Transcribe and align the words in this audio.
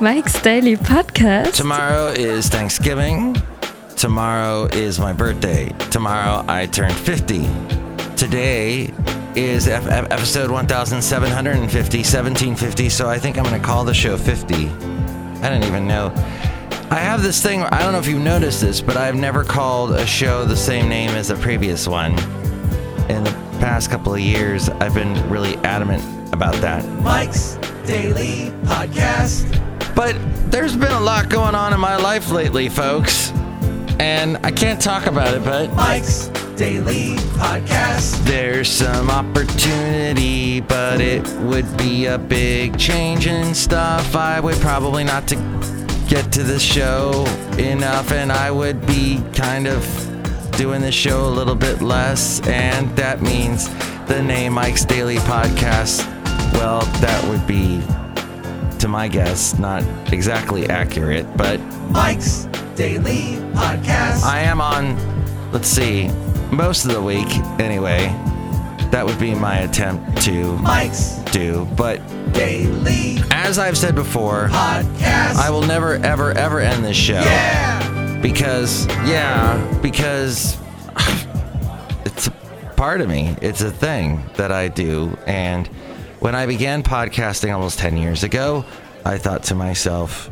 Mike's 0.00 0.40
Daily 0.42 0.76
Podcast. 0.76 1.54
Tomorrow 1.54 2.08
is 2.08 2.48
Thanksgiving. 2.48 3.36
Tomorrow 3.96 4.66
is 4.72 4.98
my 4.98 5.12
birthday. 5.12 5.68
Tomorrow 5.90 6.44
I 6.48 6.66
turn 6.66 6.90
50. 6.92 7.46
Today 8.16 8.92
is 9.36 9.68
F- 9.68 9.86
F- 9.86 10.10
episode 10.10 10.50
1750, 10.50 11.98
1750, 11.98 12.88
so 12.88 13.08
I 13.08 13.18
think 13.18 13.36
I'm 13.36 13.44
going 13.44 13.60
to 13.60 13.66
call 13.66 13.84
the 13.84 13.94
show 13.94 14.16
50. 14.16 14.54
I 14.68 15.48
don't 15.48 15.64
even 15.64 15.86
know. 15.86 16.12
I 16.90 16.96
have 17.00 17.22
this 17.22 17.42
thing, 17.42 17.62
I 17.62 17.80
don't 17.82 17.92
know 17.92 17.98
if 17.98 18.06
you've 18.06 18.22
noticed 18.22 18.60
this, 18.60 18.80
but 18.80 18.96
I've 18.96 19.16
never 19.16 19.42
called 19.44 19.92
a 19.92 20.06
show 20.06 20.44
the 20.44 20.56
same 20.56 20.88
name 20.88 21.10
as 21.10 21.28
the 21.28 21.36
previous 21.36 21.88
one. 21.88 22.12
In 23.08 23.24
the 23.24 23.36
past 23.60 23.90
couple 23.90 24.14
of 24.14 24.20
years, 24.20 24.68
I've 24.68 24.94
been 24.94 25.28
really 25.28 25.56
adamant 25.58 26.02
about 26.32 26.54
that. 26.56 26.86
Mike's 27.02 27.58
Daily 27.86 28.50
Podcast. 28.64 29.44
But 29.94 30.16
there's 30.50 30.76
been 30.76 30.92
a 30.92 31.00
lot 31.00 31.28
going 31.28 31.54
on 31.54 31.72
in 31.72 31.80
my 31.80 31.96
life 31.96 32.30
lately, 32.30 32.68
folks. 32.68 33.30
And 34.00 34.38
I 34.44 34.50
can't 34.50 34.80
talk 34.80 35.06
about 35.06 35.34
it, 35.34 35.44
but 35.44 35.72
Mike's 35.74 36.28
Daily 36.56 37.16
Podcast. 37.36 38.24
there's 38.24 38.68
some 38.68 39.10
opportunity, 39.10 40.60
but 40.60 41.00
it 41.00 41.26
would 41.40 41.76
be 41.76 42.06
a 42.06 42.18
big 42.18 42.78
change 42.78 43.26
in 43.26 43.54
stuff. 43.54 44.16
I 44.16 44.40
would 44.40 44.56
probably 44.56 45.04
not 45.04 45.28
to 45.28 45.36
get 46.08 46.32
to 46.32 46.42
the 46.42 46.58
show 46.58 47.24
enough, 47.58 48.12
and 48.12 48.32
I 48.32 48.50
would 48.50 48.84
be 48.86 49.22
kind 49.32 49.66
of 49.66 49.82
doing 50.56 50.80
the 50.80 50.92
show 50.92 51.26
a 51.26 51.30
little 51.30 51.56
bit 51.56 51.82
less, 51.82 52.40
and 52.46 52.88
that 52.96 53.22
means 53.22 53.68
the 54.06 54.22
name 54.22 54.54
Mike's 54.54 54.84
Daily 54.84 55.16
Podcast. 55.18 56.13
Well, 56.54 56.80
that 57.00 57.22
would 57.28 57.46
be, 57.46 57.80
to 58.78 58.88
my 58.88 59.08
guess, 59.08 59.58
not 59.58 59.82
exactly 60.12 60.68
accurate, 60.68 61.26
but 61.36 61.60
Mike's 61.90 62.44
Daily 62.76 63.36
Podcast. 63.52 64.22
I 64.24 64.40
am 64.40 64.60
on, 64.60 64.96
let's 65.52 65.68
see, 65.68 66.08
most 66.50 66.84
of 66.84 66.92
the 66.92 67.02
week 67.02 67.28
anyway. 67.58 68.06
That 68.90 69.04
would 69.04 69.18
be 69.18 69.34
my 69.34 69.58
attempt 69.58 70.22
to 70.22 70.56
Mike's 70.58 71.16
do. 71.32 71.66
But 71.76 72.00
Daily 72.32 73.16
as 73.44 73.58
I've 73.58 73.76
said 73.76 73.94
before, 73.94 74.48
Podcast. 74.48 75.34
I 75.36 75.50
will 75.50 75.62
never, 75.62 75.96
ever, 75.96 76.32
ever 76.32 76.60
end 76.60 76.84
this 76.84 76.96
show. 76.96 77.20
yeah. 77.20 78.18
Because, 78.22 78.86
yeah, 79.06 79.80
because 79.82 80.56
it's 82.06 82.28
a 82.28 82.30
part 82.74 83.02
of 83.02 83.08
me. 83.08 83.36
It's 83.42 83.60
a 83.60 83.70
thing 83.70 84.24
that 84.36 84.50
I 84.50 84.68
do. 84.68 85.16
And 85.26 85.68
when 86.24 86.34
I 86.34 86.46
began 86.46 86.82
podcasting 86.82 87.52
almost 87.52 87.78
10 87.78 87.98
years 87.98 88.22
ago, 88.24 88.64
I 89.04 89.18
thought 89.18 89.42
to 89.44 89.54
myself, 89.54 90.30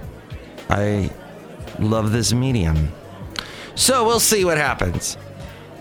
I 0.70 1.10
love 1.78 2.12
this 2.12 2.32
medium. 2.32 2.90
So 3.74 4.06
we'll 4.06 4.18
see 4.18 4.46
what 4.46 4.56
happens. 4.56 5.18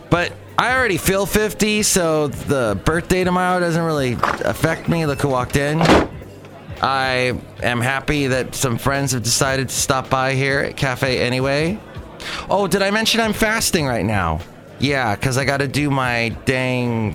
But 0.09 0.33
I 0.59 0.75
already 0.75 0.97
feel 0.97 1.25
50, 1.25 1.83
so 1.83 2.27
the 2.27 2.77
birthday 2.83 3.23
tomorrow 3.23 3.61
doesn't 3.61 3.81
really 3.81 4.17
affect 4.43 4.89
me. 4.89 5.05
Look 5.05 5.21
who 5.21 5.29
walked 5.29 5.55
in. 5.55 5.79
I 6.81 7.39
am 7.63 7.79
happy 7.79 8.27
that 8.27 8.53
some 8.53 8.77
friends 8.77 9.13
have 9.13 9.23
decided 9.23 9.69
to 9.69 9.75
stop 9.75 10.09
by 10.09 10.33
here 10.33 10.59
at 10.59 10.75
Cafe 10.75 11.19
Anyway. 11.19 11.79
Oh, 12.49 12.67
did 12.67 12.81
I 12.81 12.91
mention 12.91 13.21
I'm 13.21 13.31
fasting 13.31 13.85
right 13.85 14.03
now? 14.03 14.41
Yeah, 14.77 15.15
because 15.15 15.37
I 15.37 15.45
got 15.45 15.59
to 15.59 15.69
do 15.69 15.89
my 15.89 16.35
dang. 16.43 17.13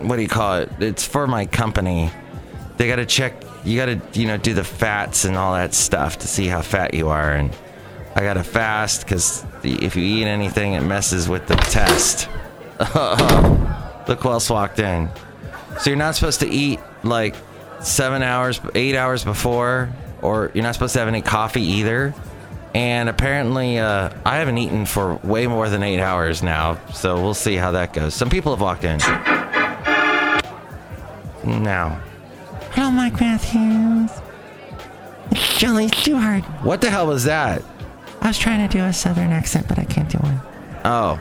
What 0.00 0.16
do 0.16 0.22
you 0.22 0.28
call 0.28 0.60
it? 0.60 0.70
It's 0.80 1.06
for 1.06 1.26
my 1.26 1.44
company. 1.44 2.10
They 2.76 2.88
got 2.88 2.96
to 2.96 3.06
check. 3.06 3.34
You 3.64 3.76
got 3.76 3.86
to, 3.86 4.20
you 4.20 4.26
know, 4.26 4.36
do 4.36 4.54
the 4.54 4.64
fats 4.64 5.24
and 5.24 5.36
all 5.36 5.54
that 5.54 5.74
stuff 5.74 6.18
to 6.18 6.28
see 6.28 6.46
how 6.46 6.62
fat 6.62 6.94
you 6.94 7.08
are. 7.08 7.32
And 7.32 7.54
I 8.14 8.22
got 8.22 8.34
to 8.34 8.44
fast 8.44 9.04
because 9.04 9.44
if 9.62 9.96
you 9.96 10.02
eat 10.02 10.24
anything, 10.24 10.74
it 10.74 10.82
messes 10.82 11.28
with 11.28 11.46
the 11.46 11.56
test. 11.56 12.28
Look 14.08 14.20
who 14.20 14.30
else 14.30 14.50
walked 14.50 14.78
in. 14.78 15.08
So 15.80 15.90
you're 15.90 15.98
not 15.98 16.14
supposed 16.14 16.40
to 16.40 16.48
eat 16.48 16.80
like 17.02 17.36
seven 17.80 18.22
hours, 18.22 18.60
eight 18.74 18.96
hours 18.96 19.24
before, 19.24 19.90
or 20.20 20.50
you're 20.54 20.64
not 20.64 20.74
supposed 20.74 20.94
to 20.94 20.98
have 20.98 21.08
any 21.08 21.22
coffee 21.22 21.62
either. 21.62 22.14
And 22.74 23.08
apparently, 23.08 23.78
uh, 23.78 24.10
I 24.24 24.38
haven't 24.38 24.58
eaten 24.58 24.86
for 24.86 25.16
way 25.16 25.46
more 25.46 25.68
than 25.68 25.82
eight 25.82 26.00
hours 26.00 26.42
now, 26.42 26.78
so 26.92 27.20
we'll 27.22 27.34
see 27.34 27.54
how 27.54 27.72
that 27.72 27.92
goes. 27.92 28.14
Some 28.14 28.30
people 28.30 28.52
have 28.52 28.62
walked 28.62 28.84
in. 28.84 28.98
Now, 31.44 32.00
Hello, 32.74 32.90
Mike 32.90 33.20
Matthews. 33.20 34.10
It's 35.30 35.40
Shelley 35.40 35.88
Stewart. 35.88 36.42
what 36.64 36.80
the 36.80 36.90
hell 36.90 37.06
was 37.06 37.24
that? 37.24 37.62
I 38.20 38.28
was 38.28 38.38
trying 38.38 38.66
to 38.66 38.72
do 38.72 38.82
a 38.84 38.92
southern 38.92 39.30
accent, 39.30 39.68
but 39.68 39.78
I 39.78 39.84
can't 39.84 40.08
do 40.08 40.18
one. 40.18 40.40
Oh, 40.84 41.20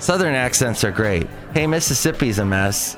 Southern 0.00 0.34
accents 0.34 0.84
are 0.84 0.90
great. 0.92 1.26
Hey, 1.54 1.66
Mississippi's 1.66 2.38
a 2.38 2.44
mess. 2.44 2.96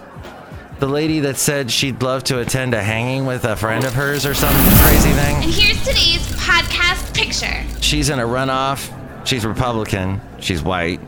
The 0.81 0.89
lady 0.89 1.21
that 1.21 1.37
said 1.37 1.71
she'd 1.71 2.03
love 2.03 2.25
to 2.25 2.41
attend 2.41 2.75
a 2.75 2.83
hanging 2.83 3.27
with 3.27 3.45
a 3.45 3.55
friend 3.55 3.85
of 3.85 3.95
hers 3.95 4.27
or 4.27 4.35
some 4.35 4.53
crazy 4.83 5.11
thing. 5.11 5.37
And 5.37 5.45
here's 5.53 5.79
today's 5.85 6.27
podcast 6.37 7.15
picture. 7.15 7.65
she's 7.81 8.09
in 8.09 8.19
a 8.19 8.25
runoff. 8.25 8.93
She's 9.27 9.47
Republican. 9.47 10.21
She's 10.41 10.63
white 10.63 11.01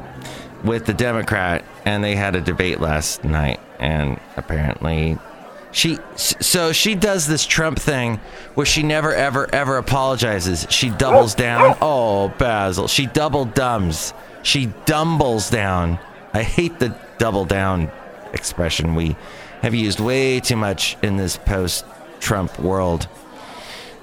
with 0.62 0.86
the 0.86 0.94
Democrat, 0.94 1.64
and 1.84 2.02
they 2.04 2.14
had 2.14 2.36
a 2.36 2.40
debate 2.40 2.80
last 2.80 3.24
night. 3.24 3.58
And 3.80 4.20
apparently, 4.36 5.18
she 5.70 5.98
so 6.16 6.72
she 6.72 6.94
does 6.94 7.26
this 7.26 7.44
Trump 7.44 7.78
thing 7.78 8.20
where 8.54 8.66
she 8.66 8.82
never 8.82 9.14
ever 9.14 9.52
ever 9.54 9.76
apologizes. 9.76 10.66
She 10.70 10.90
doubles 10.90 11.34
down. 11.34 11.76
Oh, 11.80 12.28
Basil, 12.38 12.88
she 12.88 13.06
double 13.06 13.44
dumbs. 13.44 14.14
She 14.42 14.66
dumbles 14.86 15.50
down. 15.50 15.98
I 16.32 16.42
hate 16.42 16.78
the 16.78 16.96
double 17.18 17.44
down 17.44 17.90
expression 18.32 18.94
we 18.94 19.16
have 19.62 19.74
used 19.74 20.00
way 20.00 20.40
too 20.40 20.56
much 20.56 20.96
in 21.02 21.16
this 21.16 21.36
post-Trump 21.36 22.58
world. 22.58 23.08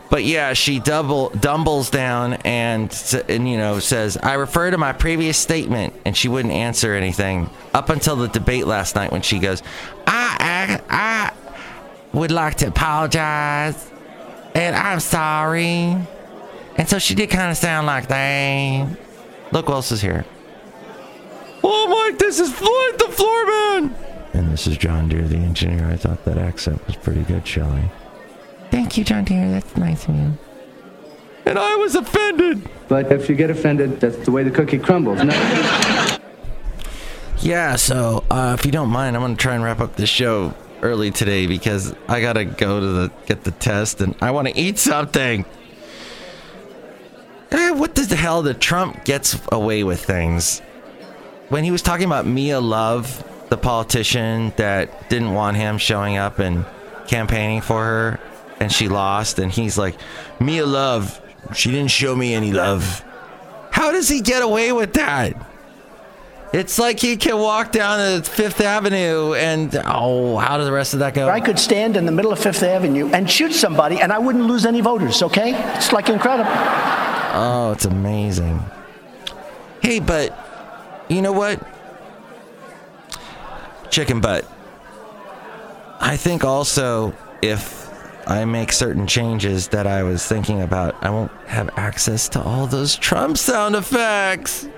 But 0.10 0.24
yeah, 0.24 0.54
she 0.54 0.80
double 0.80 1.30
dumbles 1.30 1.90
down 1.90 2.34
and 2.46 3.24
and 3.28 3.50
you 3.50 3.58
know 3.58 3.80
says, 3.80 4.18
"I 4.22 4.34
refer 4.34 4.70
to 4.70 4.78
my 4.78 4.94
previous 4.94 5.38
statement," 5.38 5.94
and 6.06 6.16
she 6.16 6.28
wouldn't 6.28 6.54
answer 6.54 6.94
anything 6.94 7.50
up 7.74 7.90
until 7.90 8.16
the 8.16 8.28
debate 8.28 8.68
last 8.68 8.96
night 8.96 9.12
when 9.12 9.24
she 9.24 9.40
goes, 9.40 9.64
"I 10.06 10.80
I, 10.90 10.96
I 10.96 11.45
would 12.16 12.32
like 12.32 12.56
to 12.56 12.68
apologize, 12.68 13.92
and 14.56 14.76
I'm 14.76 15.00
sorry." 15.00 15.98
And 16.78 16.90
so 16.90 17.00
she 17.00 17.16
did 17.16 17.30
kind 17.30 17.52
of 17.52 17.58
sound 17.58 17.88
like 17.88 18.08
that. 18.08 18.88
Look, 19.52 19.68
who 19.68 19.74
else 19.74 19.92
is 19.92 20.02
here? 20.02 20.26
Oh, 21.64 21.88
Mike, 21.88 22.20
this 22.20 22.40
is 22.40 22.52
Floyd 22.52 23.00
the 23.00 23.06
Floorman. 23.06 23.94
And 24.34 24.52
this 24.52 24.68
is 24.68 24.78
John 24.78 25.08
Deere, 25.08 25.28
the 25.28 25.38
engineer. 25.38 25.88
I 25.88 25.96
thought 25.96 26.26
that 26.26 26.38
accent 26.38 26.86
was 26.86 26.96
pretty 26.98 27.24
good, 27.24 27.48
Shelley. 27.48 27.90
Thank 28.72 28.98
you, 28.98 29.04
John 29.06 29.24
Deere. 29.24 29.50
That's 29.50 29.78
nice 29.78 30.08
of 30.08 30.16
you. 30.16 30.38
And 31.46 31.58
I 31.58 31.76
was 31.76 31.96
offended. 31.96 32.68
But 32.88 33.12
if 33.12 33.30
you 33.30 33.36
get 33.36 33.50
offended, 33.50 34.02
that's 34.02 34.18
the 34.26 34.32
way 34.32 34.44
the 34.44 34.52
cookie 34.52 34.80
crumbles. 34.80 35.24
No. 35.24 36.18
Yeah, 37.40 37.76
so 37.76 38.24
uh, 38.32 38.56
if 38.58 38.66
you 38.66 38.72
don't 38.72 38.90
mind, 38.90 39.16
I'm 39.16 39.22
gonna 39.22 39.36
try 39.36 39.54
and 39.54 39.64
wrap 39.64 39.80
up 39.80 39.98
this 39.98 40.10
show 40.10 40.56
early 40.86 41.10
today 41.10 41.48
because 41.48 41.96
I 42.08 42.22
gotta 42.22 42.46
go 42.46 42.80
to 42.80 42.86
the 42.86 43.12
get 43.26 43.44
the 43.44 43.52
test 43.52 44.02
and 44.02 44.16
I 44.22 44.30
want 44.32 44.48
to 44.48 44.58
eat 44.58 44.78
something. 44.78 45.44
Eh, 47.52 47.72
what 47.72 47.96
the 47.96 48.16
hell 48.16 48.44
did 48.44 48.62
Trump 48.62 49.04
gets 49.04 49.40
away 49.52 49.84
with 49.84 50.04
things? 50.06 50.60
When 51.50 51.64
he 51.64 51.72
was 51.72 51.82
talking 51.82 52.06
about 52.06 52.28
Mia 52.28 52.60
Love, 52.60 53.24
the 53.50 53.58
politician 53.58 54.54
that 54.58 55.10
didn't 55.10 55.34
want 55.34 55.58
him 55.58 55.78
showing 55.80 56.18
up 56.18 56.38
and 56.38 56.66
campaigning 57.08 57.62
for 57.62 57.84
her, 57.84 58.20
and 58.60 58.72
she 58.72 58.88
lost, 58.88 59.40
and 59.40 59.52
he's 59.52 59.78
like, 59.78 59.96
Mia 60.40 60.66
Love, 60.66 61.22
she 61.54 61.72
didn't 61.72 61.92
show 61.92 62.16
me 62.16 62.34
any 62.34 62.52
love. 62.52 63.04
How 63.72 63.92
does 63.92 64.10
he 64.10 64.22
get 64.22 64.42
away 64.42 64.72
with 64.72 64.94
that? 64.94 65.36
It's 66.56 66.80
like 66.80 67.02
he 67.02 67.18
can 67.18 67.38
walk 67.38 67.74
down 67.74 68.00
to 68.00 68.30
Fifth 68.30 68.62
Avenue 68.62 69.34
and 69.34 69.76
oh, 69.88 70.38
how 70.38 70.56
does 70.56 70.68
the 70.68 70.72
rest 70.72 70.94
of 70.94 71.00
that 71.00 71.14
go? 71.14 71.28
I 71.28 71.42
could 71.42 71.60
stand 71.60 71.98
in 71.98 72.06
the 72.06 72.14
middle 72.14 72.32
of 72.32 72.40
Fifth 72.40 72.64
Avenue 72.64 73.10
and 73.12 73.30
shoot 73.30 73.52
somebody 73.52 74.00
and 74.00 74.10
I 74.10 74.20
wouldn't 74.20 74.46
lose 74.46 74.66
any 74.66 74.80
voters, 74.80 75.22
okay? 75.22 75.54
It's 75.76 75.92
like 75.92 76.08
incredible. 76.08 76.50
Oh, 76.54 77.74
it's 77.76 77.84
amazing. 77.84 78.64
Hey, 79.82 80.00
but 80.00 80.34
you 81.10 81.22
know 81.22 81.34
what? 81.34 81.62
Chicken 83.92 84.22
butt. 84.22 84.50
I 86.00 86.16
think 86.16 86.46
also 86.46 87.14
if 87.42 87.92
I 88.30 88.46
make 88.46 88.72
certain 88.72 89.08
changes 89.08 89.68
that 89.68 89.88
I 89.88 90.04
was 90.04 90.26
thinking 90.26 90.62
about, 90.62 90.96
I 91.04 91.10
won't 91.10 91.34
have 91.48 91.70
access 91.76 92.30
to 92.30 92.42
all 92.42 92.66
those 92.66 92.96
Trump 92.96 93.38
sound 93.38 93.76
effects. 93.76 94.70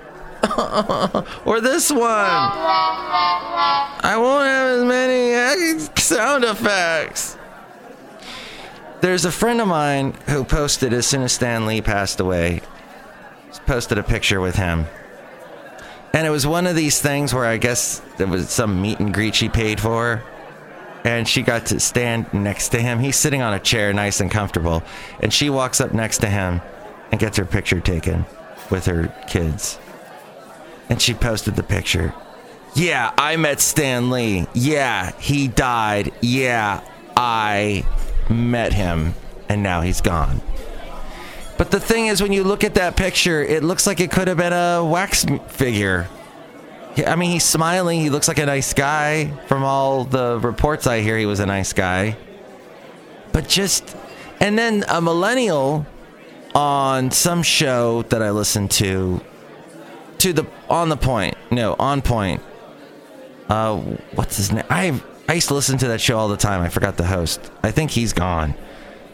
or 1.44 1.60
this 1.60 1.90
one. 1.90 2.02
I 4.00 4.14
won't 4.16 4.44
have 4.44 4.78
as 4.78 4.84
many 4.84 5.78
sound 5.96 6.44
effects. 6.44 7.36
there's 9.00 9.24
a 9.24 9.32
friend 9.32 9.60
of 9.60 9.68
mine 9.68 10.14
who 10.28 10.44
posted 10.44 10.92
as 10.92 11.06
soon 11.06 11.22
as 11.22 11.32
Stan 11.32 11.66
Lee 11.66 11.80
passed 11.80 12.20
away, 12.20 12.62
posted 13.66 13.98
a 13.98 14.02
picture 14.02 14.40
with 14.40 14.56
him. 14.56 14.86
And 16.12 16.26
it 16.26 16.30
was 16.30 16.46
one 16.46 16.66
of 16.66 16.74
these 16.74 17.00
things 17.00 17.34
where 17.34 17.44
I 17.44 17.58
guess 17.58 18.00
there 18.16 18.26
was 18.26 18.48
some 18.50 18.80
meet 18.80 18.98
and 18.98 19.12
greet 19.12 19.34
she 19.34 19.48
paid 19.48 19.80
for. 19.80 20.22
And 21.04 21.28
she 21.28 21.42
got 21.42 21.66
to 21.66 21.80
stand 21.80 22.32
next 22.32 22.70
to 22.70 22.80
him. 22.80 22.98
He's 22.98 23.16
sitting 23.16 23.40
on 23.40 23.54
a 23.54 23.60
chair, 23.60 23.92
nice 23.92 24.20
and 24.20 24.30
comfortable. 24.30 24.82
And 25.20 25.32
she 25.32 25.48
walks 25.48 25.80
up 25.80 25.92
next 25.92 26.18
to 26.18 26.28
him 26.28 26.60
and 27.10 27.20
gets 27.20 27.36
her 27.36 27.44
picture 27.44 27.80
taken 27.80 28.24
with 28.70 28.86
her 28.86 29.14
kids. 29.28 29.78
And 30.88 31.00
she 31.00 31.14
posted 31.14 31.56
the 31.56 31.62
picture. 31.62 32.14
Yeah, 32.74 33.12
I 33.18 33.36
met 33.36 33.60
Stan 33.60 34.10
Lee. 34.10 34.46
Yeah, 34.54 35.12
he 35.18 35.48
died. 35.48 36.12
Yeah, 36.20 36.80
I 37.16 37.84
met 38.30 38.72
him. 38.72 39.14
And 39.48 39.62
now 39.62 39.80
he's 39.80 40.00
gone. 40.00 40.40
But 41.56 41.70
the 41.70 41.80
thing 41.80 42.06
is, 42.06 42.22
when 42.22 42.32
you 42.32 42.44
look 42.44 42.62
at 42.62 42.74
that 42.74 42.96
picture, 42.96 43.42
it 43.42 43.64
looks 43.64 43.86
like 43.86 44.00
it 44.00 44.10
could 44.10 44.28
have 44.28 44.36
been 44.36 44.52
a 44.52 44.84
wax 44.84 45.26
figure. 45.48 46.08
I 47.06 47.16
mean, 47.16 47.30
he's 47.30 47.44
smiling. 47.44 48.00
He 48.00 48.10
looks 48.10 48.28
like 48.28 48.38
a 48.38 48.46
nice 48.46 48.72
guy. 48.74 49.26
From 49.46 49.64
all 49.64 50.04
the 50.04 50.38
reports 50.40 50.86
I 50.86 51.00
hear, 51.00 51.18
he 51.18 51.26
was 51.26 51.40
a 51.40 51.46
nice 51.46 51.72
guy. 51.72 52.16
But 53.32 53.48
just. 53.48 53.96
And 54.40 54.56
then 54.56 54.84
a 54.88 55.00
millennial 55.00 55.84
on 56.54 57.10
some 57.10 57.42
show 57.42 58.02
that 58.04 58.22
I 58.22 58.30
listened 58.30 58.70
to. 58.72 59.20
To 60.18 60.32
the. 60.32 60.46
On 60.68 60.88
the 60.88 60.96
point. 60.96 61.36
No, 61.50 61.76
on 61.78 62.02
point. 62.02 62.42
Uh, 63.48 63.76
what's 64.14 64.36
his 64.36 64.52
name? 64.52 64.64
I 64.68 65.00
I 65.28 65.34
used 65.34 65.48
to 65.48 65.54
listen 65.54 65.78
to 65.78 65.88
that 65.88 66.00
show 66.00 66.18
all 66.18 66.28
the 66.28 66.36
time. 66.36 66.62
I 66.62 66.68
forgot 66.68 66.96
the 66.96 67.06
host. 67.06 67.50
I 67.62 67.70
think 67.70 67.90
he's 67.90 68.12
gone. 68.12 68.54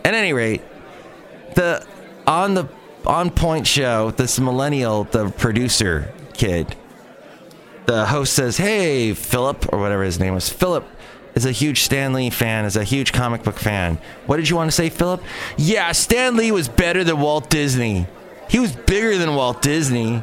At 0.04 0.14
any 0.14 0.32
rate, 0.32 0.62
the 1.54 1.84
on 2.26 2.54
the 2.54 2.68
on 3.06 3.30
point 3.30 3.66
show, 3.66 4.10
this 4.12 4.38
millennial, 4.38 5.04
the 5.04 5.30
producer 5.30 6.12
kid, 6.32 6.76
the 7.86 8.06
host 8.06 8.32
says, 8.32 8.56
"Hey, 8.56 9.12
Philip, 9.14 9.72
or 9.72 9.80
whatever 9.80 10.04
his 10.04 10.18
name 10.18 10.34
was, 10.34 10.48
Philip." 10.48 10.88
Is 11.34 11.44
a 11.44 11.50
huge 11.50 11.80
Stan 11.80 12.12
Lee 12.12 12.30
fan, 12.30 12.64
is 12.64 12.76
a 12.76 12.84
huge 12.84 13.12
comic 13.12 13.42
book 13.42 13.58
fan. 13.58 13.98
What 14.26 14.36
did 14.36 14.48
you 14.48 14.54
want 14.54 14.68
to 14.68 14.72
say, 14.72 14.88
Philip? 14.88 15.20
Yeah, 15.56 15.90
Stan 15.90 16.36
Lee 16.36 16.52
was 16.52 16.68
better 16.68 17.02
than 17.02 17.18
Walt 17.18 17.50
Disney. 17.50 18.06
He 18.48 18.60
was 18.60 18.70
bigger 18.70 19.18
than 19.18 19.34
Walt 19.34 19.60
Disney. 19.60 20.22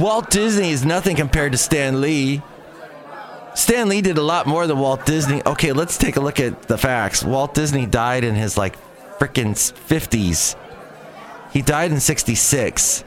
Walt 0.00 0.30
Disney 0.30 0.70
is 0.70 0.82
nothing 0.82 1.14
compared 1.14 1.52
to 1.52 1.58
Stan 1.58 2.00
Lee. 2.00 2.40
Stan 3.54 3.90
Lee 3.90 4.00
did 4.00 4.16
a 4.16 4.22
lot 4.22 4.46
more 4.46 4.66
than 4.66 4.78
Walt 4.78 5.04
Disney. 5.04 5.42
Okay, 5.44 5.72
let's 5.72 5.98
take 5.98 6.16
a 6.16 6.20
look 6.20 6.40
at 6.40 6.62
the 6.62 6.78
facts. 6.78 7.22
Walt 7.22 7.52
Disney 7.52 7.84
died 7.84 8.24
in 8.24 8.34
his 8.34 8.56
like 8.56 8.78
freaking 9.18 9.52
50s. 9.52 10.56
He 11.52 11.60
died 11.60 11.92
in 11.92 12.00
66. 12.00 13.04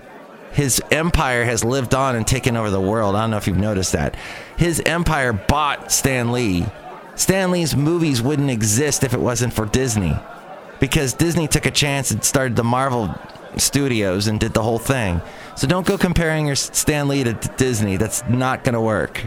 His 0.52 0.84
empire 0.92 1.46
has 1.46 1.64
lived 1.64 1.96
on 1.96 2.16
and 2.16 2.28
taken 2.28 2.56
over 2.56 2.70
the 2.70 2.80
world. 2.80 3.16
I 3.16 3.22
don't 3.22 3.32
know 3.32 3.38
if 3.38 3.48
you've 3.48 3.58
noticed 3.58 3.94
that. 3.94 4.16
His 4.56 4.80
empire 4.86 5.34
bought 5.34 5.92
Stan 5.92 6.32
Lee. 6.32 6.64
Stan 7.16 7.50
Lee's 7.50 7.76
movies 7.76 8.22
wouldn't 8.22 8.52
exist 8.52 9.04
if 9.04 9.16
it 9.16 9.20
wasn't 9.20 9.54
for 9.54 9.66
Disney. 9.66 10.16
Because 10.80 11.14
Disney 11.14 11.48
took 11.48 11.66
a 11.66 11.72
chance 11.72 12.12
and 12.12 12.24
started 12.24 12.56
the 12.56 12.64
Marvel 12.64 13.16
Studios 13.60 14.28
and 14.28 14.40
did 14.40 14.54
the 14.54 14.62
whole 14.64 14.80
thing. 14.80 15.22
So 15.56 15.68
don't 15.68 15.86
go 15.86 15.98
comparing 15.98 16.48
your 16.48 16.56
Stan 16.56 17.08
Lee 17.08 17.24
to 17.24 17.34
Disney. 17.34 17.98
That's 17.98 18.24
not 18.28 18.64
going 18.64 18.74
to 18.74 18.82
work. 18.82 19.24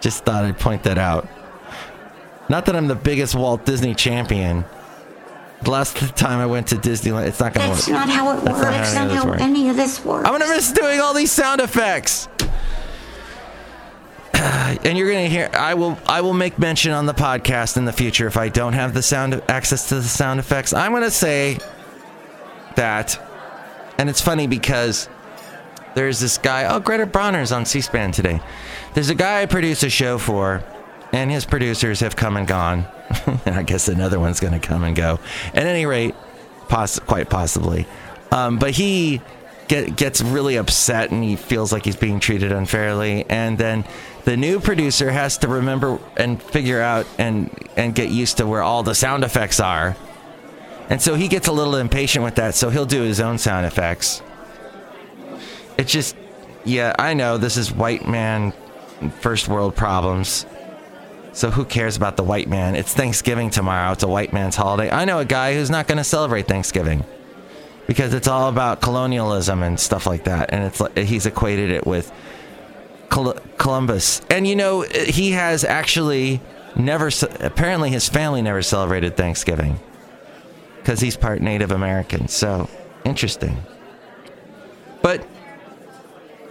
Just 0.00 0.24
thought 0.24 0.44
I'd 0.44 0.58
point 0.58 0.82
that 0.84 0.98
out. 0.98 1.28
Not 2.48 2.66
that 2.66 2.76
I'm 2.76 2.86
the 2.88 2.94
biggest 2.94 3.34
Walt 3.34 3.64
Disney 3.66 3.94
champion. 3.94 4.64
The 5.62 5.70
last 5.70 5.96
time 6.16 6.38
I 6.38 6.46
went 6.46 6.68
to 6.68 6.76
Disneyland, 6.76 7.26
it's 7.26 7.40
not 7.40 7.52
going 7.52 7.64
to 7.66 7.70
work. 7.70 7.78
That's 7.84 7.88
not 7.88 8.08
how 8.08 8.30
it 8.38 8.44
That's 8.44 8.60
not 8.60 8.64
works. 8.70 8.94
how 8.94 9.04
Not 9.04 9.04
any 9.04 9.08
of 9.10 9.16
this 9.16 9.18
how 9.24 9.28
works. 9.30 9.42
any 9.42 9.68
of 9.70 9.76
this 9.76 10.04
works. 10.04 10.28
I'm 10.28 10.32
gonna 10.38 10.54
miss 10.54 10.70
doing 10.72 11.00
all 11.00 11.14
these 11.14 11.32
sound 11.32 11.60
effects. 11.60 12.28
And 14.84 14.96
you're 14.96 15.10
gonna 15.10 15.26
hear. 15.26 15.50
I 15.52 15.74
will. 15.74 15.98
I 16.06 16.20
will 16.20 16.32
make 16.34 16.58
mention 16.58 16.92
on 16.92 17.06
the 17.06 17.14
podcast 17.14 17.76
in 17.76 17.84
the 17.86 17.92
future 17.92 18.26
if 18.28 18.36
I 18.36 18.48
don't 18.48 18.74
have 18.74 18.94
the 18.94 19.02
sound 19.02 19.42
access 19.48 19.88
to 19.88 19.96
the 19.96 20.02
sound 20.02 20.38
effects. 20.38 20.72
I'm 20.72 20.92
gonna 20.92 21.10
say 21.10 21.58
that, 22.78 23.20
and 23.98 24.08
it's 24.08 24.20
funny 24.20 24.46
because 24.46 25.08
there's 25.94 26.20
this 26.20 26.38
guy. 26.38 26.64
Oh, 26.64 26.80
Greta 26.80 27.06
Brawner's 27.06 27.52
on 27.52 27.66
C-SPAN 27.66 28.12
today. 28.12 28.40
There's 28.94 29.10
a 29.10 29.14
guy 29.14 29.42
I 29.42 29.46
produce 29.46 29.82
a 29.82 29.90
show 29.90 30.18
for, 30.18 30.62
and 31.12 31.30
his 31.30 31.44
producers 31.44 32.00
have 32.00 32.16
come 32.16 32.36
and 32.36 32.46
gone. 32.46 32.86
and 33.26 33.40
I 33.56 33.62
guess 33.62 33.88
another 33.88 34.18
one's 34.18 34.40
gonna 34.40 34.60
come 34.60 34.84
and 34.84 34.96
go. 34.96 35.18
At 35.54 35.66
any 35.66 35.86
rate, 35.86 36.14
poss- 36.68 36.98
quite 36.98 37.28
possibly. 37.28 37.86
Um, 38.30 38.58
but 38.58 38.72
he 38.72 39.22
get, 39.68 39.96
gets 39.96 40.20
really 40.20 40.56
upset 40.56 41.10
and 41.10 41.22
he 41.22 41.36
feels 41.36 41.72
like 41.72 41.84
he's 41.84 41.96
being 41.96 42.20
treated 42.20 42.52
unfairly. 42.52 43.24
And 43.28 43.56
then 43.56 43.84
the 44.24 44.36
new 44.36 44.60
producer 44.60 45.10
has 45.10 45.38
to 45.38 45.48
remember 45.48 45.98
and 46.16 46.42
figure 46.42 46.80
out 46.80 47.06
and 47.18 47.50
and 47.76 47.94
get 47.94 48.10
used 48.10 48.38
to 48.38 48.46
where 48.46 48.62
all 48.62 48.82
the 48.82 48.94
sound 48.94 49.24
effects 49.24 49.60
are. 49.60 49.96
And 50.88 51.02
so 51.02 51.14
he 51.14 51.28
gets 51.28 51.48
a 51.48 51.52
little 51.52 51.76
impatient 51.76 52.24
with 52.24 52.36
that, 52.36 52.54
so 52.54 52.70
he'll 52.70 52.86
do 52.86 53.02
his 53.02 53.20
own 53.20 53.38
sound 53.38 53.66
effects. 53.66 54.22
It's 55.76 55.92
just, 55.92 56.16
yeah, 56.64 56.94
I 56.98 57.14
know 57.14 57.36
this 57.36 57.56
is 57.56 57.70
white 57.70 58.08
man 58.08 58.52
first 59.20 59.48
world 59.48 59.76
problems. 59.76 60.46
So 61.32 61.50
who 61.50 61.64
cares 61.64 61.96
about 61.96 62.16
the 62.16 62.24
white 62.24 62.48
man? 62.48 62.74
It's 62.74 62.94
Thanksgiving 62.94 63.50
tomorrow. 63.50 63.92
It's 63.92 64.02
a 64.02 64.08
white 64.08 64.32
man's 64.32 64.56
holiday. 64.56 64.90
I 64.90 65.04
know 65.04 65.18
a 65.20 65.24
guy 65.24 65.54
who's 65.54 65.70
not 65.70 65.86
going 65.86 65.98
to 65.98 66.04
celebrate 66.04 66.48
Thanksgiving 66.48 67.04
because 67.86 68.12
it's 68.12 68.26
all 68.26 68.48
about 68.48 68.80
colonialism 68.80 69.62
and 69.62 69.78
stuff 69.78 70.06
like 70.06 70.24
that. 70.24 70.52
And 70.52 70.64
it's 70.64 70.80
like 70.80 70.96
he's 70.96 71.26
equated 71.26 71.70
it 71.70 71.86
with 71.86 72.10
Col- 73.08 73.38
Columbus. 73.56 74.20
And 74.30 74.48
you 74.48 74.56
know, 74.56 74.82
he 74.82 75.32
has 75.32 75.64
actually 75.64 76.40
never. 76.74 77.10
Apparently, 77.40 77.90
his 77.90 78.08
family 78.08 78.42
never 78.42 78.62
celebrated 78.62 79.16
Thanksgiving 79.16 79.78
because 80.88 81.00
he's 81.02 81.18
part 81.18 81.42
Native 81.42 81.70
American. 81.70 82.28
So 82.28 82.66
interesting. 83.04 83.58
But 85.02 85.22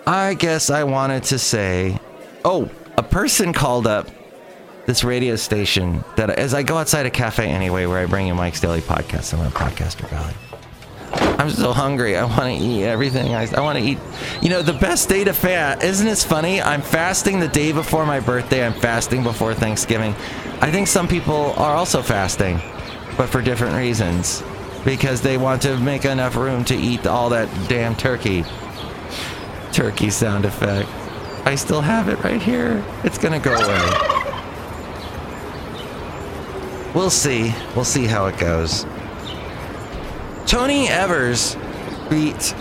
I 0.05 0.35
guess 0.35 0.69
I 0.69 0.83
wanted 0.83 1.23
to 1.23 1.39
say, 1.39 1.99
oh, 2.45 2.69
a 2.99 3.01
person 3.01 3.51
called 3.51 3.87
up 3.87 4.07
this 4.85 5.03
radio 5.03 5.37
station 5.37 6.03
that 6.17 6.29
as 6.29 6.53
I 6.53 6.61
go 6.61 6.77
outside 6.77 7.07
a 7.07 7.09
cafe 7.09 7.49
anyway, 7.49 7.87
where 7.87 7.97
I 7.97 8.05
bring 8.05 8.27
you 8.27 8.35
Mike's 8.35 8.61
Daily 8.61 8.81
Podcast, 8.81 9.33
I'm 9.33 9.39
on 9.39 9.49
Podcaster 9.49 10.07
Valley. 10.07 10.35
I'm 11.39 11.49
so 11.49 11.73
hungry. 11.73 12.15
I 12.15 12.25
want 12.25 12.59
to 12.59 12.63
eat 12.63 12.83
everything. 12.83 13.33
I, 13.33 13.47
I 13.55 13.61
want 13.61 13.79
to 13.79 13.83
eat. 13.83 13.97
You 14.43 14.49
know, 14.49 14.61
the 14.61 14.73
best 14.73 15.09
day 15.09 15.23
to 15.23 15.33
fast. 15.33 15.81
Isn't 15.81 16.05
this 16.05 16.23
funny? 16.23 16.61
I'm 16.61 16.83
fasting 16.83 17.39
the 17.39 17.47
day 17.47 17.71
before 17.71 18.05
my 18.05 18.19
birthday. 18.19 18.63
I'm 18.63 18.73
fasting 18.73 19.23
before 19.23 19.55
Thanksgiving. 19.55 20.13
I 20.61 20.69
think 20.69 20.87
some 20.87 21.07
people 21.07 21.53
are 21.57 21.75
also 21.75 22.03
fasting, 22.03 22.61
but 23.17 23.27
for 23.27 23.41
different 23.41 23.75
reasons. 23.75 24.43
Because 24.85 25.21
they 25.21 25.37
want 25.37 25.63
to 25.63 25.77
make 25.77 26.05
enough 26.05 26.35
room 26.35 26.63
to 26.65 26.75
eat 26.75 27.05
all 27.05 27.29
that 27.29 27.49
damn 27.67 27.95
turkey. 27.95 28.45
Turkey 29.73 30.09
sound 30.09 30.45
effect. 30.45 30.87
I 31.45 31.55
still 31.55 31.81
have 31.81 32.07
it 32.09 32.23
right 32.23 32.41
here. 32.41 32.83
It's 33.03 33.17
to 33.17 33.39
go 33.39 33.53
away. 33.53 34.17
We'll 36.93 37.09
see. 37.09 37.53
We'll 37.75 37.85
see 37.85 38.05
how 38.05 38.27
it 38.27 38.37
goes. 38.37 38.85
Tony 40.45 40.87
Evers 40.87 41.57
beat 42.09 42.55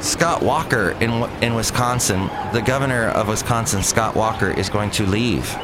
Scott 0.00 0.42
Walker 0.42 0.92
in 1.00 1.10
in 1.42 1.54
Wisconsin. 1.54 2.28
The 2.52 2.62
governor 2.62 3.08
of 3.08 3.28
Wisconsin, 3.28 3.82
Scott 3.82 4.14
Walker, 4.14 4.50
is 4.50 4.68
going 4.68 4.90
to 4.92 5.06
leave. 5.06 5.54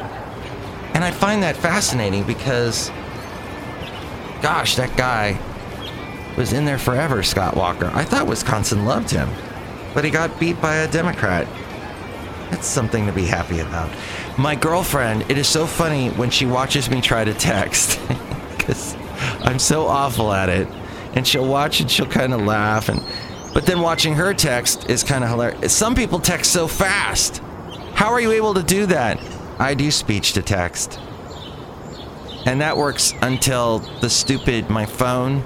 And 0.93 1.03
I 1.03 1.11
find 1.11 1.41
that 1.43 1.55
fascinating 1.55 2.23
because 2.23 2.91
gosh, 4.41 4.75
that 4.75 4.95
guy 4.97 5.39
was 6.37 6.53
in 6.53 6.65
there 6.65 6.77
forever, 6.77 7.23
Scott 7.23 7.55
Walker. 7.55 7.91
I 7.93 8.03
thought 8.03 8.27
Wisconsin 8.27 8.85
loved 8.85 9.09
him, 9.09 9.29
but 9.93 10.05
he 10.05 10.11
got 10.11 10.39
beat 10.39 10.61
by 10.61 10.75
a 10.77 10.91
Democrat. 10.91 11.47
That's 12.49 12.67
something 12.67 13.05
to 13.05 13.11
be 13.11 13.25
happy 13.25 13.59
about. 13.59 13.91
My 14.37 14.55
girlfriend, 14.55 15.29
it 15.29 15.37
is 15.37 15.47
so 15.47 15.67
funny 15.67 16.09
when 16.09 16.29
she 16.29 16.45
watches 16.45 16.89
me 16.89 17.01
try 17.01 17.23
to 17.23 17.33
text 17.33 17.99
because 18.57 18.95
I'm 19.41 19.59
so 19.59 19.85
awful 19.85 20.31
at 20.31 20.49
it. 20.49 20.67
And 21.13 21.27
she'll 21.27 21.47
watch 21.47 21.79
and 21.79 21.89
she'll 21.89 22.05
kind 22.05 22.33
of 22.33 22.41
laugh 22.41 22.87
and 22.87 23.03
but 23.53 23.65
then 23.65 23.81
watching 23.81 24.13
her 24.13 24.33
text 24.33 24.89
is 24.89 25.03
kind 25.03 25.23
of 25.23 25.29
hilarious. 25.29 25.73
Some 25.73 25.95
people 25.95 26.19
text 26.19 26.53
so 26.53 26.67
fast. 26.67 27.41
How 27.93 28.11
are 28.11 28.21
you 28.21 28.31
able 28.31 28.53
to 28.53 28.63
do 28.63 28.85
that? 28.85 29.19
I 29.57 29.73
do 29.73 29.91
speech 29.91 30.33
to 30.33 30.41
text. 30.41 30.99
And 32.49 32.61
that 32.61 32.77
works 32.77 33.13
until 33.21 33.77
the 34.01 34.09
stupid 34.09 34.71
my 34.71 34.87
phone 34.87 35.43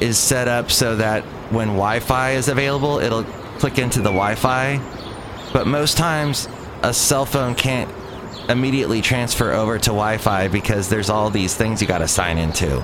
is 0.00 0.16
set 0.16 0.48
up 0.48 0.70
so 0.70 0.96
that 0.96 1.22
when 1.52 1.68
Wi-Fi 1.68 2.30
is 2.30 2.48
available, 2.48 3.00
it'll 3.00 3.24
click 3.58 3.78
into 3.78 3.98
the 3.98 4.08
Wi-Fi. 4.08 4.80
But 5.52 5.66
most 5.66 5.98
times, 5.98 6.48
a 6.82 6.94
cell 6.94 7.26
phone 7.26 7.54
can't 7.54 7.92
immediately 8.48 9.02
transfer 9.02 9.52
over 9.52 9.78
to 9.78 9.90
Wi 9.90 10.16
Fi 10.16 10.48
because 10.48 10.88
there's 10.88 11.10
all 11.10 11.28
these 11.28 11.54
things 11.54 11.82
you 11.82 11.86
got 11.86 11.98
to 11.98 12.08
sign 12.08 12.38
into. 12.38 12.82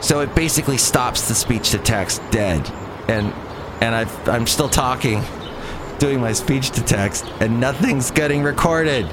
So 0.00 0.20
it 0.20 0.32
basically 0.36 0.76
stops 0.76 1.26
the 1.26 1.34
speech 1.34 1.70
to 1.70 1.78
text 1.78 2.22
dead. 2.30 2.70
And 3.08 3.32
and 3.80 3.92
I've, 3.92 4.28
I'm 4.28 4.46
still 4.46 4.68
talking, 4.68 5.20
doing 5.98 6.20
my 6.20 6.32
speech 6.32 6.70
to 6.70 6.84
text, 6.84 7.24
and 7.40 7.58
nothing's 7.58 8.12
getting 8.12 8.44
recorded. 8.44 9.10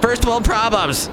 First 0.00 0.24
world 0.24 0.46
problems. 0.46 1.10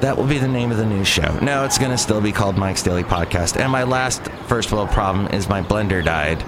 That 0.00 0.16
will 0.16 0.26
be 0.26 0.38
the 0.38 0.48
name 0.48 0.70
of 0.70 0.76
the 0.76 0.86
new 0.86 1.04
show. 1.04 1.38
No, 1.40 1.64
it's 1.64 1.76
going 1.76 1.90
to 1.90 1.98
still 1.98 2.20
be 2.20 2.30
called 2.30 2.56
Mike's 2.56 2.82
Daily 2.82 3.02
Podcast. 3.02 3.60
And 3.60 3.72
my 3.72 3.82
last 3.82 4.22
first 4.46 4.70
world 4.70 4.90
problem 4.90 5.26
is 5.28 5.48
my 5.48 5.60
blender 5.60 6.04
died, 6.04 6.40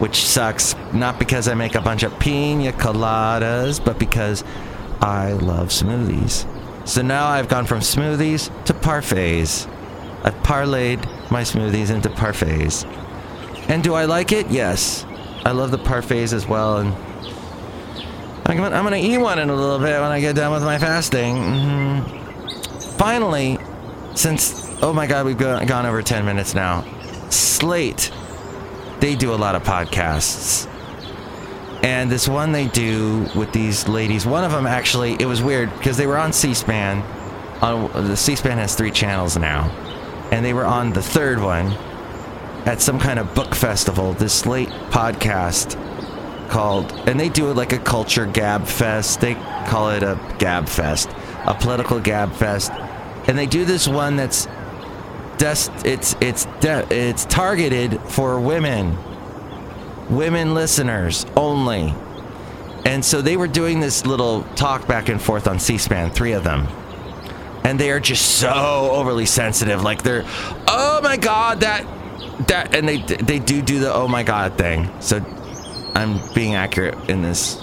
which 0.00 0.22
sucks. 0.22 0.76
Not 0.92 1.18
because 1.18 1.48
I 1.48 1.54
make 1.54 1.76
a 1.76 1.80
bunch 1.80 2.02
of 2.02 2.18
pina 2.18 2.72
coladas, 2.72 3.82
but 3.82 3.98
because 3.98 4.44
I 5.00 5.32
love 5.32 5.68
smoothies. 5.68 6.46
So 6.86 7.00
now 7.00 7.26
I've 7.26 7.48
gone 7.48 7.64
from 7.64 7.80
smoothies 7.80 8.50
to 8.66 8.74
parfaits. 8.74 9.66
I've 10.22 10.34
parlayed 10.42 11.30
my 11.30 11.40
smoothies 11.40 11.90
into 11.90 12.10
parfaits. 12.10 12.84
And 13.70 13.82
do 13.82 13.94
I 13.94 14.04
like 14.04 14.30
it? 14.30 14.50
Yes. 14.50 15.06
I 15.46 15.52
love 15.52 15.70
the 15.70 15.78
parfaits 15.78 16.34
as 16.34 16.46
well. 16.46 16.78
And 16.78 16.92
I'm 18.46 18.56
gonna, 18.58 18.96
eat 18.96 19.16
one 19.16 19.38
in 19.38 19.48
a 19.48 19.56
little 19.56 19.78
bit 19.78 19.98
when 20.00 20.10
I 20.10 20.20
get 20.20 20.36
done 20.36 20.52
with 20.52 20.62
my 20.62 20.78
fasting. 20.78 21.36
hmm 21.36 21.83
Finally, 22.96 23.58
since 24.14 24.64
oh 24.82 24.92
my 24.92 25.06
god, 25.06 25.26
we've 25.26 25.38
go- 25.38 25.64
gone 25.64 25.86
over 25.86 26.02
10 26.02 26.24
minutes 26.24 26.54
now. 26.54 26.84
Slate, 27.30 28.10
they 29.00 29.14
do 29.16 29.32
a 29.32 29.36
lot 29.36 29.54
of 29.54 29.62
podcasts. 29.62 30.70
And 31.82 32.10
this 32.10 32.28
one 32.28 32.52
they 32.52 32.66
do 32.68 33.26
with 33.34 33.52
these 33.52 33.88
ladies, 33.88 34.24
one 34.24 34.44
of 34.44 34.52
them 34.52 34.66
actually, 34.66 35.14
it 35.20 35.26
was 35.26 35.42
weird 35.42 35.70
because 35.76 35.96
they 35.96 36.06
were 36.06 36.16
on 36.16 36.32
C-SPAN. 36.32 37.02
On 37.60 38.08
the 38.08 38.16
C-SPAN 38.16 38.58
has 38.58 38.74
three 38.74 38.90
channels 38.90 39.36
now, 39.36 39.70
and 40.30 40.44
they 40.44 40.54
were 40.54 40.64
on 40.64 40.92
the 40.92 41.02
third 41.02 41.40
one 41.40 41.72
at 42.66 42.80
some 42.80 42.98
kind 42.98 43.18
of 43.18 43.34
book 43.34 43.54
festival. 43.54 44.14
This 44.14 44.32
Slate 44.32 44.70
podcast 44.90 45.78
called, 46.48 46.90
and 47.06 47.18
they 47.20 47.28
do 47.28 47.50
it 47.50 47.54
like 47.54 47.72
a 47.72 47.78
culture 47.78 48.26
gab 48.26 48.66
fest. 48.66 49.20
They 49.20 49.34
call 49.66 49.90
it 49.90 50.02
a 50.02 50.18
gab 50.38 50.68
fest, 50.68 51.10
a 51.44 51.54
political 51.54 52.00
gab 52.00 52.32
fest, 52.32 52.72
and 53.26 53.36
they 53.38 53.46
do 53.46 53.64
this 53.64 53.86
one 53.88 54.16
that's 54.16 54.46
just 55.38 55.70
it's 55.84 56.14
it's 56.20 56.46
it's 56.62 57.24
targeted 57.26 58.00
for 58.02 58.40
women, 58.40 58.96
women 60.08 60.54
listeners 60.54 61.26
only. 61.36 61.94
And 62.86 63.04
so 63.04 63.22
they 63.22 63.36
were 63.36 63.48
doing 63.48 63.80
this 63.80 64.04
little 64.04 64.42
talk 64.56 64.86
back 64.86 65.08
and 65.08 65.20
forth 65.20 65.48
on 65.48 65.58
C-SPAN, 65.58 66.10
three 66.10 66.32
of 66.32 66.44
them. 66.44 66.66
And 67.64 67.80
they 67.80 67.90
are 67.90 68.00
just 68.00 68.38
so 68.38 68.90
overly 68.92 69.24
sensitive. 69.24 69.82
Like 69.82 70.02
they're, 70.02 70.24
oh 70.68 71.00
my 71.02 71.16
god, 71.16 71.60
that 71.60 71.86
that, 72.48 72.74
and 72.74 72.86
they 72.86 72.98
they 72.98 73.38
do 73.38 73.62
do 73.62 73.80
the 73.80 73.92
oh 73.92 74.06
my 74.06 74.22
god 74.22 74.58
thing. 74.58 74.90
So 75.00 75.24
I'm 75.94 76.20
being 76.34 76.56
accurate 76.56 77.08
in 77.08 77.22
this 77.22 77.58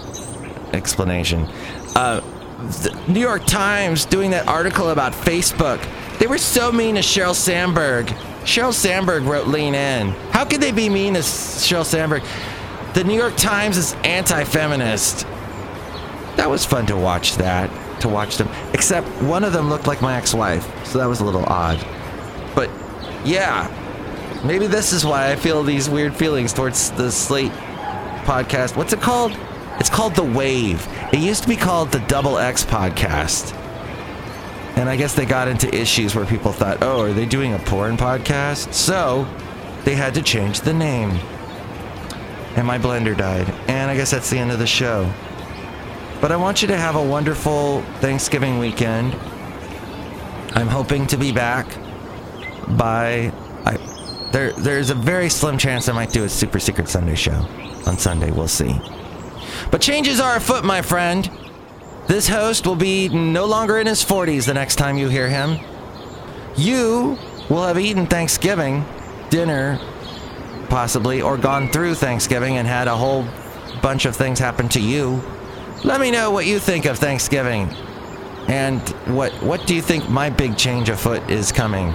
explanation. 0.73 1.47
Uh, 1.95 2.21
the 2.61 2.91
New 3.07 3.19
York 3.19 3.45
Times 3.45 4.05
doing 4.05 4.31
that 4.31 4.47
article 4.47 4.89
about 4.89 5.13
Facebook. 5.13 5.85
They 6.19 6.27
were 6.27 6.37
so 6.37 6.71
mean 6.71 6.95
to 6.95 7.01
Sheryl 7.01 7.33
Sandberg. 7.33 8.07
Sheryl 8.43 8.73
Sandberg 8.73 9.23
wrote 9.23 9.47
Lean 9.47 9.75
In. 9.75 10.09
How 10.31 10.45
could 10.45 10.61
they 10.61 10.71
be 10.71 10.89
mean 10.89 11.15
to 11.15 11.19
Sheryl 11.19 11.85
Sandberg? 11.85 12.23
The 12.93 13.03
New 13.03 13.17
York 13.17 13.35
Times 13.37 13.77
is 13.77 13.93
anti 14.03 14.43
feminist. 14.43 15.25
That 16.37 16.49
was 16.49 16.65
fun 16.65 16.85
to 16.87 16.97
watch 16.97 17.35
that, 17.37 17.69
to 18.01 18.09
watch 18.09 18.37
them. 18.37 18.49
Except 18.73 19.07
one 19.23 19.43
of 19.43 19.53
them 19.53 19.69
looked 19.69 19.87
like 19.87 20.01
my 20.01 20.15
ex 20.15 20.33
wife, 20.33 20.63
so 20.85 20.97
that 20.99 21.05
was 21.07 21.19
a 21.19 21.25
little 21.25 21.45
odd. 21.45 21.79
But 22.55 22.69
yeah, 23.25 23.69
maybe 24.45 24.67
this 24.67 24.93
is 24.93 25.05
why 25.05 25.31
I 25.31 25.35
feel 25.35 25.63
these 25.63 25.89
weird 25.89 26.15
feelings 26.15 26.53
towards 26.53 26.91
the 26.91 27.11
Slate 27.11 27.51
podcast. 28.23 28.75
What's 28.75 28.93
it 28.93 29.01
called? 29.01 29.37
It's 29.81 29.89
called 29.89 30.13
The 30.13 30.21
Wave. 30.21 30.87
It 31.11 31.17
used 31.17 31.41
to 31.41 31.49
be 31.49 31.55
called 31.55 31.91
the 31.91 32.01
Double 32.01 32.37
X 32.37 32.63
podcast. 32.63 33.51
And 34.75 34.87
I 34.87 34.95
guess 34.95 35.15
they 35.15 35.25
got 35.25 35.47
into 35.47 35.73
issues 35.75 36.13
where 36.13 36.23
people 36.23 36.51
thought, 36.51 36.83
oh, 36.83 37.01
are 37.01 37.13
they 37.13 37.25
doing 37.25 37.55
a 37.55 37.57
porn 37.57 37.97
podcast? 37.97 38.75
So 38.75 39.27
they 39.83 39.95
had 39.95 40.13
to 40.13 40.21
change 40.21 40.61
the 40.61 40.71
name. 40.71 41.09
And 42.55 42.67
my 42.67 42.77
blender 42.77 43.17
died. 43.17 43.49
And 43.67 43.89
I 43.89 43.95
guess 43.95 44.11
that's 44.11 44.29
the 44.29 44.37
end 44.37 44.51
of 44.51 44.59
the 44.59 44.67
show. 44.67 45.11
But 46.21 46.31
I 46.31 46.35
want 46.35 46.61
you 46.61 46.67
to 46.67 46.77
have 46.77 46.95
a 46.95 47.03
wonderful 47.03 47.81
Thanksgiving 48.01 48.59
weekend. 48.59 49.15
I'm 50.53 50.67
hoping 50.67 51.07
to 51.07 51.17
be 51.17 51.31
back 51.31 51.65
by. 52.77 53.33
I, 53.65 53.77
there, 54.31 54.51
there's 54.51 54.91
a 54.91 54.95
very 54.95 55.29
slim 55.29 55.57
chance 55.57 55.89
I 55.89 55.93
might 55.93 56.11
do 56.11 56.23
a 56.23 56.29
super 56.29 56.59
secret 56.59 56.87
Sunday 56.87 57.15
show 57.15 57.47
on 57.87 57.97
Sunday. 57.97 58.29
We'll 58.29 58.47
see. 58.47 58.79
But 59.69 59.81
changes 59.81 60.19
are 60.19 60.37
afoot, 60.37 60.63
my 60.63 60.81
friend. 60.81 61.29
This 62.07 62.27
host 62.27 62.65
will 62.65 62.75
be 62.75 63.09
no 63.09 63.45
longer 63.45 63.77
in 63.77 63.87
his 63.87 64.03
40s 64.03 64.45
the 64.45 64.53
next 64.53 64.75
time 64.75 64.97
you 64.97 65.07
hear 65.07 65.29
him. 65.29 65.57
You 66.57 67.17
will 67.49 67.63
have 67.63 67.79
eaten 67.79 68.07
Thanksgiving 68.07 68.85
dinner, 69.29 69.79
possibly, 70.69 71.21
or 71.21 71.37
gone 71.37 71.69
through 71.69 71.95
Thanksgiving 71.95 72.57
and 72.57 72.67
had 72.67 72.87
a 72.87 72.95
whole 72.95 73.25
bunch 73.81 74.05
of 74.05 74.15
things 74.15 74.39
happen 74.39 74.69
to 74.69 74.79
you. 74.79 75.21
Let 75.83 75.99
me 75.99 76.11
know 76.11 76.31
what 76.31 76.45
you 76.45 76.59
think 76.59 76.85
of 76.85 76.99
Thanksgiving. 76.99 77.69
And 78.47 78.81
what 79.07 79.31
what 79.41 79.65
do 79.65 79.75
you 79.75 79.81
think 79.81 80.09
my 80.09 80.29
big 80.29 80.57
change 80.57 80.89
afoot 80.89 81.29
is 81.29 81.51
coming? 81.51 81.93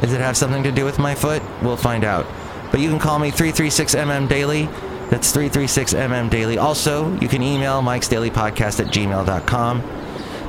Does 0.00 0.12
it 0.12 0.20
have 0.20 0.36
something 0.36 0.62
to 0.62 0.72
do 0.72 0.84
with 0.84 0.98
my 0.98 1.14
foot? 1.14 1.42
We'll 1.62 1.76
find 1.76 2.04
out. 2.04 2.26
But 2.70 2.80
you 2.80 2.88
can 2.88 2.98
call 2.98 3.18
me 3.18 3.30
336mm 3.30 4.28
daily. 4.28 4.68
That's 5.10 5.34
336mm 5.34 6.30
daily. 6.30 6.58
Also, 6.58 7.16
you 7.18 7.28
can 7.28 7.42
email 7.42 7.80
Mike's 7.80 8.08
Daily 8.08 8.30
Podcast 8.30 8.84
at 8.84 8.92
gmail.com. 8.92 9.80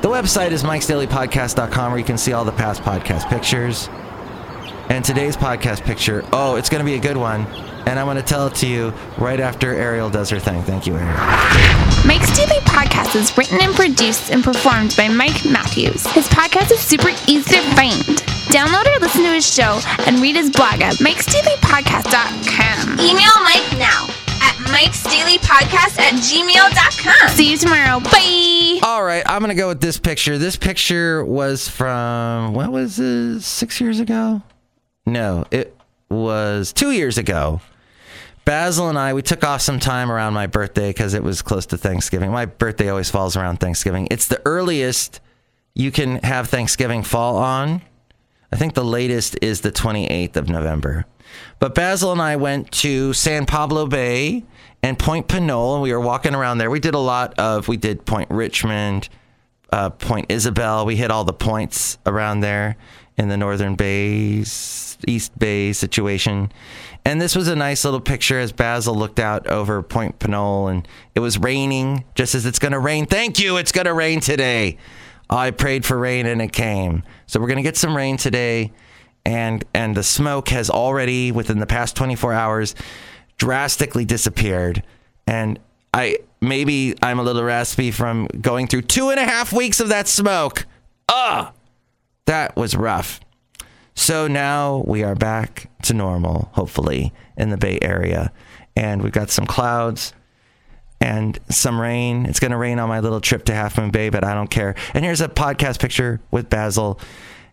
The 0.02 0.08
website 0.08 0.50
is 0.50 0.64
Mike's 0.64 0.86
Daily 0.86 1.06
Podcast.com 1.06 1.92
where 1.92 1.98
you 1.98 2.04
can 2.04 2.18
see 2.18 2.32
all 2.32 2.44
the 2.44 2.52
past 2.52 2.82
podcast 2.82 3.28
pictures. 3.28 3.88
And 4.90 5.04
today's 5.04 5.36
podcast 5.36 5.82
picture, 5.82 6.24
oh, 6.32 6.56
it's 6.56 6.68
going 6.68 6.80
to 6.80 6.84
be 6.84 6.96
a 6.96 7.00
good 7.00 7.16
one. 7.16 7.46
And 7.86 7.98
I'm 7.98 8.06
going 8.06 8.16
to 8.16 8.22
tell 8.22 8.46
it 8.48 8.54
to 8.56 8.66
you 8.66 8.92
right 9.18 9.40
after 9.40 9.74
Ariel 9.74 10.10
does 10.10 10.28
her 10.30 10.38
thing. 10.38 10.62
Thank 10.62 10.86
you, 10.86 10.96
Ariel. 10.96 11.16
Mike's 12.06 12.34
Daily 12.36 12.60
Podcast 12.64 13.14
is 13.14 13.36
written 13.38 13.58
and 13.60 13.74
produced 13.74 14.30
and 14.30 14.42
performed 14.44 14.94
by 14.96 15.08
Mike 15.08 15.44
Matthews. 15.44 16.04
His 16.12 16.26
podcast 16.28 16.70
is 16.72 16.80
super 16.80 17.10
easy 17.28 17.54
to 17.56 17.62
find. 17.76 18.02
Download 18.50 18.84
or 18.96 19.00
listen 19.00 19.22
to 19.22 19.32
his 19.32 19.46
show 19.50 19.80
and 20.06 20.18
read 20.18 20.34
his 20.34 20.50
blog 20.50 20.80
at 20.82 20.94
mikesdailypodcast.com. 20.96 22.98
Email 23.00 23.42
Mike 23.44 23.78
now 23.78 24.09
at 24.70 24.80
mikesdailypodcast 24.80 25.98
at 25.98 26.14
gmail.com. 26.14 27.28
See 27.30 27.50
you 27.50 27.56
tomorrow. 27.56 28.00
Bye. 28.00 28.80
All 28.82 29.02
right, 29.02 29.22
I'm 29.26 29.40
going 29.40 29.50
to 29.50 29.54
go 29.54 29.68
with 29.68 29.80
this 29.80 29.98
picture. 29.98 30.38
This 30.38 30.56
picture 30.56 31.24
was 31.24 31.68
from, 31.68 32.54
what 32.54 32.70
was 32.70 32.98
it, 32.98 33.40
six 33.40 33.80
years 33.80 34.00
ago? 34.00 34.42
No, 35.06 35.44
it 35.50 35.76
was 36.08 36.72
two 36.72 36.92
years 36.92 37.18
ago. 37.18 37.60
Basil 38.44 38.88
and 38.88 38.98
I, 38.98 39.12
we 39.14 39.22
took 39.22 39.44
off 39.44 39.60
some 39.60 39.78
time 39.78 40.10
around 40.10 40.34
my 40.34 40.46
birthday 40.46 40.90
because 40.90 41.14
it 41.14 41.22
was 41.22 41.42
close 41.42 41.66
to 41.66 41.78
Thanksgiving. 41.78 42.30
My 42.30 42.46
birthday 42.46 42.88
always 42.88 43.10
falls 43.10 43.36
around 43.36 43.58
Thanksgiving. 43.58 44.08
It's 44.10 44.26
the 44.26 44.40
earliest 44.44 45.20
you 45.74 45.90
can 45.90 46.16
have 46.16 46.48
Thanksgiving 46.48 47.02
fall 47.02 47.36
on. 47.36 47.82
I 48.52 48.56
think 48.56 48.74
the 48.74 48.84
latest 48.84 49.38
is 49.42 49.60
the 49.60 49.70
28th 49.70 50.36
of 50.36 50.48
November. 50.48 51.06
But 51.58 51.74
Basil 51.74 52.12
and 52.12 52.22
I 52.22 52.36
went 52.36 52.70
to 52.72 53.12
San 53.12 53.46
Pablo 53.46 53.86
Bay 53.86 54.44
and 54.82 54.98
Point 54.98 55.28
Pinole, 55.28 55.74
and 55.74 55.82
we 55.82 55.92
were 55.92 56.00
walking 56.00 56.34
around 56.34 56.58
there. 56.58 56.70
We 56.70 56.80
did 56.80 56.94
a 56.94 56.98
lot 56.98 57.38
of, 57.38 57.68
we 57.68 57.76
did 57.76 58.06
Point 58.06 58.30
Richmond, 58.30 59.08
uh, 59.72 59.90
Point 59.90 60.26
Isabel. 60.30 60.86
We 60.86 60.96
hit 60.96 61.10
all 61.10 61.24
the 61.24 61.32
points 61.32 61.98
around 62.06 62.40
there 62.40 62.76
in 63.18 63.28
the 63.28 63.36
Northern 63.36 63.74
Bays, 63.74 64.96
East 65.06 65.38
Bay 65.38 65.72
situation. 65.72 66.50
And 67.04 67.20
this 67.20 67.36
was 67.36 67.48
a 67.48 67.56
nice 67.56 67.84
little 67.84 68.00
picture 68.00 68.38
as 68.38 68.52
Basil 68.52 68.94
looked 68.94 69.20
out 69.20 69.46
over 69.46 69.82
Point 69.82 70.18
Pinole, 70.18 70.68
and 70.68 70.88
it 71.14 71.20
was 71.20 71.38
raining, 71.38 72.04
just 72.14 72.34
as 72.34 72.46
it's 72.46 72.58
going 72.58 72.72
to 72.72 72.78
rain. 72.78 73.06
Thank 73.06 73.38
you, 73.38 73.58
it's 73.58 73.72
going 73.72 73.86
to 73.86 73.94
rain 73.94 74.20
today. 74.20 74.78
I 75.28 75.52
prayed 75.52 75.84
for 75.84 75.96
rain 75.96 76.26
and 76.26 76.42
it 76.42 76.52
came. 76.52 77.04
So 77.26 77.38
we're 77.38 77.46
going 77.46 77.58
to 77.58 77.62
get 77.62 77.76
some 77.76 77.96
rain 77.96 78.16
today 78.16 78.72
and 79.30 79.64
and 79.72 79.96
the 79.96 80.02
smoke 80.02 80.48
has 80.48 80.68
already 80.68 81.30
within 81.30 81.60
the 81.60 81.66
past 81.66 81.94
24 81.94 82.32
hours 82.32 82.74
drastically 83.38 84.04
disappeared. 84.04 84.82
And 85.26 85.58
i 85.94 86.18
maybe 86.40 86.94
i'm 87.02 87.18
a 87.18 87.22
little 87.22 87.42
raspy 87.42 87.90
from 87.90 88.26
going 88.40 88.66
through 88.66 88.82
two 88.82 89.10
and 89.10 89.20
a 89.20 89.24
half 89.24 89.52
weeks 89.52 89.78
of 89.80 89.88
that 89.88 90.08
smoke. 90.08 90.66
Ah 91.08 91.52
that 92.26 92.56
was 92.56 92.76
rough. 92.76 93.20
So 93.94 94.26
now 94.28 94.84
we 94.86 95.02
are 95.02 95.14
back 95.14 95.70
to 95.82 95.94
normal 95.94 96.50
hopefully 96.52 97.12
in 97.36 97.50
the 97.50 97.56
bay 97.56 97.78
area. 97.82 98.32
And 98.76 99.02
we've 99.02 99.12
got 99.12 99.30
some 99.30 99.46
clouds 99.46 100.14
and 101.00 101.38
some 101.48 101.80
rain. 101.80 102.26
It's 102.26 102.40
going 102.40 102.52
to 102.52 102.56
rain 102.56 102.78
on 102.78 102.88
my 102.88 103.00
little 103.00 103.20
trip 103.20 103.44
to 103.46 103.54
Half 103.54 103.78
Moon 103.78 103.90
Bay, 103.90 104.10
but 104.10 104.22
I 104.22 104.34
don't 104.34 104.50
care. 104.50 104.74
And 104.94 105.04
here's 105.04 105.20
a 105.20 105.28
podcast 105.28 105.80
picture 105.80 106.20
with 106.30 106.48
Basil 106.48 107.00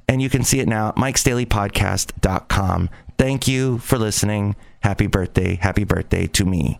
And 0.07 0.21
you 0.21 0.29
can 0.29 0.43
see 0.43 0.59
it 0.59 0.67
now 0.67 0.89
at 0.89 0.95
mikesdailypodcast.com. 0.95 2.89
Thank 3.17 3.47
you 3.47 3.79
for 3.79 3.97
listening. 3.97 4.55
Happy 4.81 5.07
birthday. 5.07 5.55
Happy 5.55 5.83
birthday 5.83 6.27
to 6.27 6.45
me. 6.45 6.79